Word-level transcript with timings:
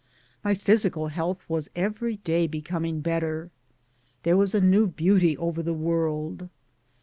My 0.43 0.55
physical 0.55 1.09
health 1.09 1.47
was 1.47 1.69
every 1.75 2.17
day 2.17 2.47
becoming 2.47 3.01
better. 3.01 3.51
There 4.23 4.35
was 4.35 4.55
a 4.55 4.59
new 4.59 4.87
beauty 4.87 5.37
over 5.37 5.61
the 5.61 5.75
world. 5.75 6.49